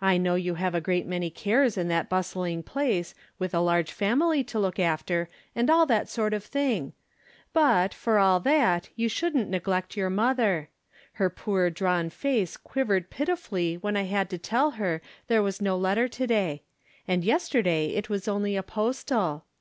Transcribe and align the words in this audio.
I 0.00 0.16
know 0.18 0.34
you 0.34 0.56
have 0.56 0.74
a 0.74 0.80
great 0.80 1.06
many 1.06 1.30
cares 1.30 1.78
in 1.78 1.86
that 1.86 2.08
bustling 2.08 2.64
place, 2.64 3.14
with 3.38 3.54
a 3.54 3.60
large 3.60 3.92
family 3.92 4.42
to 4.42 4.58
look 4.58 4.80
after, 4.80 5.28
and 5.54 5.70
all 5.70 5.86
that 5.86 6.08
sort 6.08 6.34
of 6.34 6.42
thing! 6.42 6.92
But, 7.52 7.94
for 7.94 8.18
all 8.18 8.40
that, 8.40 8.88
you 8.96 9.08
shouldn't 9.08 9.48
neglect 9.48 9.96
your 9.96 10.10
mother. 10.10 10.70
Her 11.12 11.30
poor 11.30 11.70
drawn 11.70 12.10
face 12.10 12.56
qiiivered 12.56 13.10
pitifully 13.10 13.76
when 13.76 13.96
I 13.96 14.02
had 14.06 14.28
to 14.30 14.38
tell 14.38 14.72
her 14.72 15.02
there 15.28 15.40
was 15.40 15.62
no 15.62 15.76
letter 15.78 16.08
to 16.08 16.26
day; 16.26 16.62
and 17.06 17.22
yesterday 17.22 17.90
it 17.94 18.10
was 18.10 18.26
only 18.26 18.56
a 18.56 18.64
postal. 18.64 19.44